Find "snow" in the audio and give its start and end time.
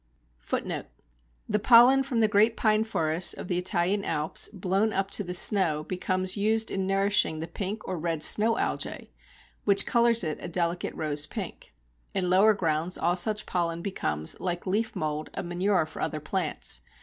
5.35-5.83, 8.23-8.55